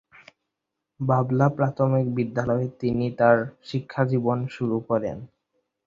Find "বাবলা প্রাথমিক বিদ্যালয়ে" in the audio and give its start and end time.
0.99-2.67